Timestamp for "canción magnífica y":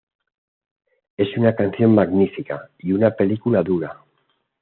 1.55-2.91